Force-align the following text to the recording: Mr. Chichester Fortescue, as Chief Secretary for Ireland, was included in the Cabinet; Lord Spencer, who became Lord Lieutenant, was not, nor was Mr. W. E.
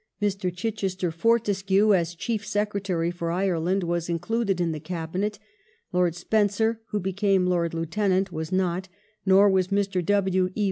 Mr. 0.19 0.51
Chichester 0.51 1.11
Fortescue, 1.11 1.93
as 1.93 2.15
Chief 2.15 2.43
Secretary 2.43 3.11
for 3.11 3.29
Ireland, 3.29 3.83
was 3.83 4.09
included 4.09 4.59
in 4.59 4.71
the 4.71 4.79
Cabinet; 4.79 5.37
Lord 5.93 6.15
Spencer, 6.15 6.81
who 6.87 6.99
became 6.99 7.45
Lord 7.45 7.75
Lieutenant, 7.75 8.31
was 8.31 8.51
not, 8.51 8.89
nor 9.27 9.47
was 9.47 9.67
Mr. 9.67 10.03
W. 10.03 10.49
E. 10.55 10.59